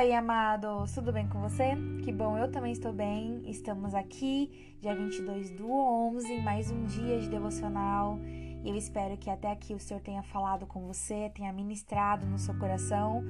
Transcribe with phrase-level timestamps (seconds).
[0.00, 1.76] Oi, amados, tudo bem com você?
[2.02, 3.42] Que bom, eu também estou bem.
[3.44, 8.18] Estamos aqui, dia 22 do 11, mais um dia de devocional.
[8.64, 12.38] E eu espero que até aqui o Senhor tenha falado com você, tenha ministrado no
[12.38, 13.22] seu coração,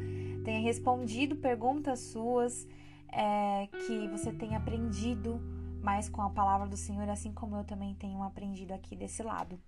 [0.44, 2.68] tenha respondido perguntas suas,
[3.10, 5.40] é, que você tenha aprendido
[5.82, 9.58] mais com a palavra do Senhor, assim como eu também tenho aprendido aqui desse lado.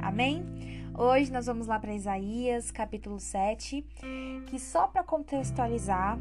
[0.00, 0.44] Amém?
[0.98, 3.84] Hoje nós vamos lá para Isaías, capítulo 7,
[4.46, 6.18] que só para contextualizar,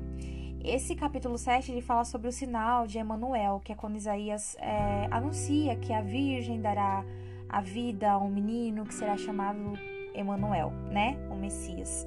[0.62, 5.08] esse capítulo 7 ele fala sobre o sinal de Emanuel, que é quando Isaías é,
[5.10, 7.06] anuncia que a virgem dará
[7.48, 9.80] a vida a um menino que será chamado
[10.14, 11.18] Emanuel, né?
[11.32, 12.06] O Messias.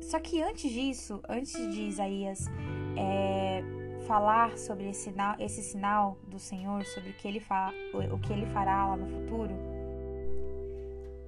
[0.00, 2.46] Só que antes disso, antes de Isaías
[2.96, 3.62] é,
[4.08, 7.72] falar sobre esse sinal, esse sinal do Senhor, sobre o que ele, fa,
[8.12, 9.54] o que ele fará lá no futuro,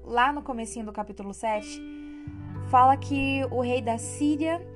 [0.08, 1.80] lá no comecinho do capítulo 7,
[2.70, 4.66] fala que o rei da Síria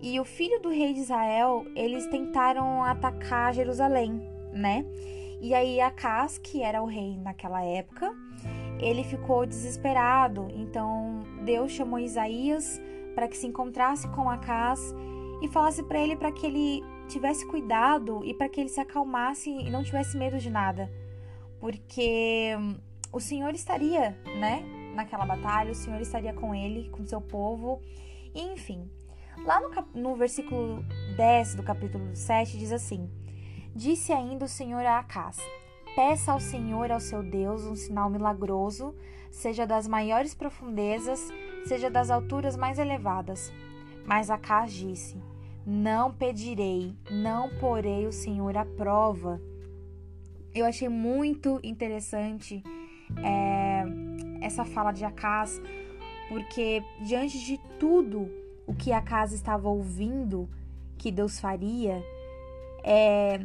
[0.00, 4.20] e o filho do rei de Israel, eles tentaram atacar Jerusalém,
[4.52, 4.84] né?
[5.40, 8.12] E aí Acas, que era o rei naquela época,
[8.80, 10.48] ele ficou desesperado.
[10.54, 12.80] Então Deus chamou Isaías
[13.14, 14.92] para que se encontrasse com Acas
[15.40, 19.50] e falasse para ele para que ele tivesse cuidado e para que ele se acalmasse
[19.50, 20.90] e não tivesse medo de nada.
[21.60, 22.56] Porque
[23.12, 27.80] o Senhor estaria, né, naquela batalha, o Senhor estaria com ele, com seu povo,
[28.34, 28.90] e enfim.
[29.44, 30.82] Lá no, no versículo
[31.16, 33.10] 10 do capítulo 7 diz assim:
[33.74, 35.38] Disse ainda o Senhor a Acás:
[35.94, 38.94] Peça ao Senhor, ao seu Deus, um sinal milagroso,
[39.30, 41.28] seja das maiores profundezas,
[41.66, 43.52] seja das alturas mais elevadas.
[44.06, 45.22] Mas Acás disse:
[45.66, 49.40] Não pedirei, não porei o Senhor à prova.
[50.54, 52.62] Eu achei muito interessante
[53.22, 53.84] é,
[54.40, 55.60] essa fala de Acas,
[56.28, 58.30] porque diante de tudo
[58.66, 60.48] o que Acas estava ouvindo
[60.96, 62.02] que Deus faria,
[62.82, 63.40] é,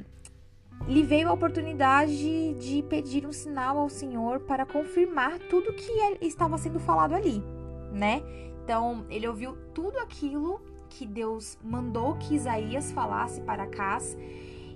[0.87, 6.57] lhe veio a oportunidade de pedir um sinal ao Senhor para confirmar tudo que estava
[6.57, 7.43] sendo falado ali,
[7.91, 8.21] né?
[8.63, 14.17] Então, ele ouviu tudo aquilo que Deus mandou que Isaías falasse para Acas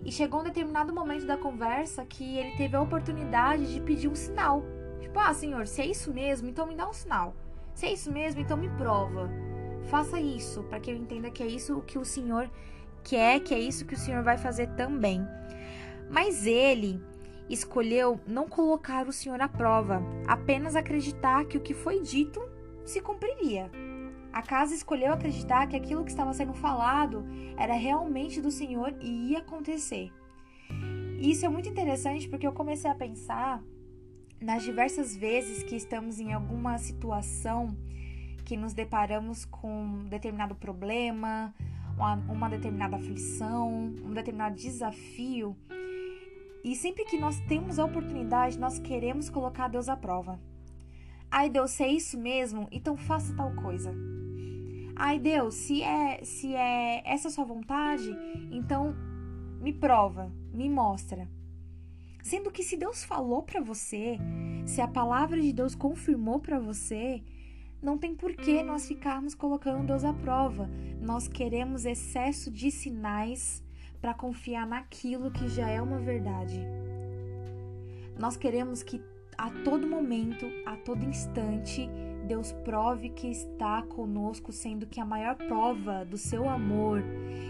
[0.03, 4.15] e chegou um determinado momento da conversa que ele teve a oportunidade de pedir um
[4.15, 4.63] sinal
[5.01, 7.35] Tipo, ah, Senhor, se é isso mesmo, então me dá um sinal.
[7.73, 9.29] Se é isso mesmo, então me prova.
[9.85, 12.49] Faça isso, para que eu entenda que é isso que o Senhor
[13.03, 15.25] quer, que é isso que o Senhor vai fazer também.
[16.09, 17.01] Mas ele
[17.49, 22.41] escolheu não colocar o Senhor à prova, apenas acreditar que o que foi dito
[22.85, 23.69] se cumpriria.
[24.31, 27.25] A casa escolheu acreditar que aquilo que estava sendo falado
[27.57, 30.09] era realmente do Senhor e ia acontecer.
[31.19, 33.61] E isso é muito interessante porque eu comecei a pensar
[34.41, 37.75] nas diversas vezes que estamos em alguma situação
[38.43, 41.53] que nos deparamos com um determinado problema,
[41.95, 43.71] uma, uma determinada aflição,
[44.03, 45.55] um determinado desafio,
[46.63, 50.39] e sempre que nós temos a oportunidade, nós queremos colocar Deus à prova.
[51.29, 53.93] Ai, Deus, se é isso mesmo, então faça tal coisa.
[54.95, 58.15] Ai, Deus, se é, se é essa sua vontade,
[58.51, 58.93] então
[59.61, 61.27] me prova, me mostra.
[62.23, 64.17] Sendo que se Deus falou para você,
[64.65, 67.23] se a palavra de Deus confirmou para você,
[67.81, 70.69] não tem por que nós ficarmos colocando Deus à prova.
[71.01, 73.63] Nós queremos excesso de sinais
[73.99, 76.59] para confiar naquilo que já é uma verdade.
[78.19, 79.01] Nós queremos que
[79.37, 81.89] a todo momento, a todo instante,
[82.21, 87.03] Deus prove que está conosco, sendo que a maior prova do seu amor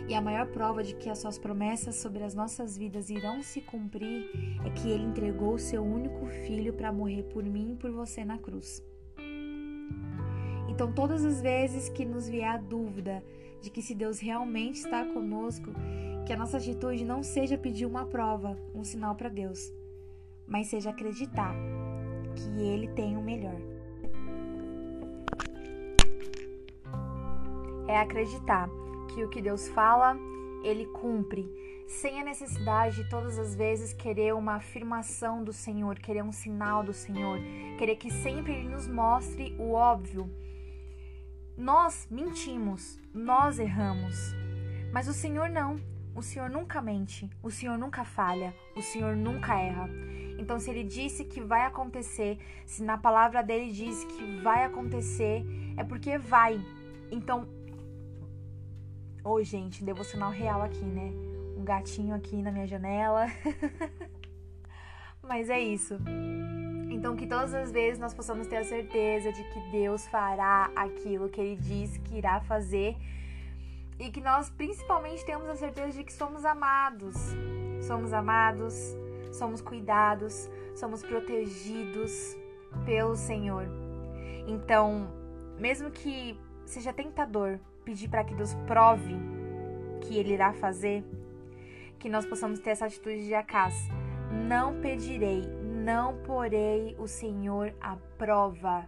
[0.07, 3.61] e a maior prova de que as suas promessas sobre as nossas vidas irão se
[3.61, 4.29] cumprir
[4.65, 8.25] é que ele entregou o seu único filho para morrer por mim e por você
[8.25, 8.83] na cruz.
[10.67, 13.23] Então, todas as vezes que nos vier a dúvida
[13.61, 15.71] de que se Deus realmente está conosco,
[16.25, 19.71] que a nossa atitude não seja pedir uma prova, um sinal para Deus,
[20.47, 21.53] mas seja acreditar
[22.35, 23.71] que Ele tem o melhor.
[27.91, 28.70] É acreditar
[29.09, 30.17] que o que Deus fala,
[30.64, 31.46] Ele cumpre,
[31.85, 36.85] sem a necessidade de todas as vezes querer uma afirmação do Senhor, querer um sinal
[36.85, 37.38] do Senhor,
[37.78, 40.34] querer que sempre Ele nos mostre o óbvio.
[41.58, 44.16] Nós mentimos, nós erramos,
[44.94, 45.78] mas o Senhor não.
[46.16, 49.90] O Senhor nunca mente, o Senhor nunca falha, o Senhor nunca erra.
[50.40, 55.44] Então, se ele disse que vai acontecer, se na palavra dele diz que vai acontecer,
[55.76, 56.58] é porque vai.
[57.11, 57.47] Então,
[59.23, 61.12] oh, gente, devocional real aqui, né?
[61.58, 63.28] Um gatinho aqui na minha janela.
[65.22, 65.97] Mas é isso.
[66.90, 71.29] Então, que todas as vezes nós possamos ter a certeza de que Deus fará aquilo
[71.29, 72.96] que Ele diz que irá fazer
[74.00, 77.16] e que nós principalmente temos a certeza de que somos amados.
[77.82, 78.96] Somos amados,
[79.32, 82.35] somos cuidados, somos protegidos
[82.85, 83.66] pelo Senhor.
[84.47, 85.08] Então,
[85.58, 89.16] mesmo que seja tentador pedir para que Deus prove
[90.01, 91.03] que Ele irá fazer,
[91.99, 93.73] que nós possamos ter essa atitude de Acas.
[94.31, 95.43] Não pedirei,
[95.83, 98.87] não porei o Senhor à prova,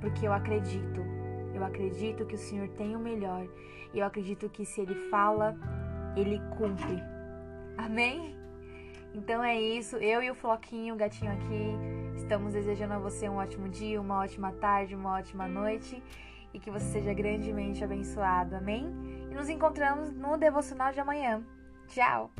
[0.00, 1.00] porque eu acredito.
[1.54, 3.46] Eu acredito que o Senhor tem o melhor.
[3.94, 5.56] Eu acredito que se Ele fala,
[6.16, 7.02] Ele cumpre.
[7.76, 8.36] Amém?
[9.14, 9.96] Então é isso.
[9.96, 14.18] Eu e o Floquinho, o gatinho aqui, estamos desejando a você um ótimo dia, uma
[14.18, 16.02] ótima tarde, uma ótima noite
[16.52, 18.56] e que você seja grandemente abençoado.
[18.56, 18.86] Amém?
[19.30, 21.42] E nos encontramos no devocional de amanhã.
[21.88, 22.30] Tchau!